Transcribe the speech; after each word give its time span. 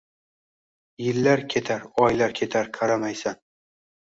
Yillar 1.07 1.43
ketar 1.55 1.85
oylar 2.07 2.35
ketar 2.41 2.71
qaramaysan 2.79 3.41